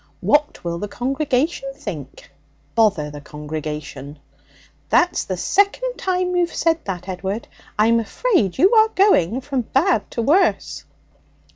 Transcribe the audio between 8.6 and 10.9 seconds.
are going from bad to worse.'